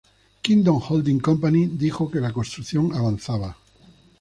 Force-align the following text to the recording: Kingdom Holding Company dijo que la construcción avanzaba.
Kingdom 0.41 0.79
Holding 0.81 1.19
Company 1.21 1.67
dijo 1.67 2.09
que 2.09 2.19
la 2.19 2.33
construcción 2.33 2.91
avanzaba. 2.95 3.55